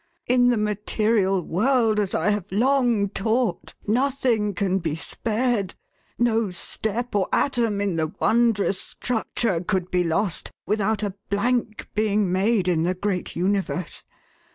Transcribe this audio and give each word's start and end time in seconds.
In 0.25 0.47
the 0.47 0.57
material 0.57 1.43
world, 1.45 1.99
as 1.99 2.15
I 2.15 2.31
have 2.31 2.51
long 2.51 3.09
taught, 3.09 3.75
nothing 3.85 4.55
can 4.55 4.79
be 4.79 4.95
spared; 4.95 5.75
no 6.17 6.49
step 6.49 7.13
or 7.13 7.27
atom 7.31 7.79
in 7.79 7.97
the 7.97 8.07
wondrous 8.07 8.81
structure 8.81 9.61
could 9.61 9.91
be 9.91 10.03
lost, 10.03 10.49
without 10.65 11.03
a 11.03 11.13
blank 11.29 11.87
being 11.93 12.31
made 12.31 12.67
in 12.67 12.81
the 12.81 12.95
great 12.95 13.35
universe. 13.35 14.01